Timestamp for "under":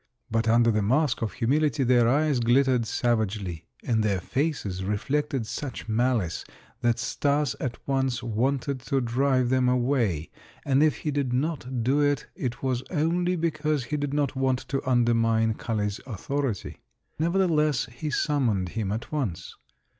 0.47-0.71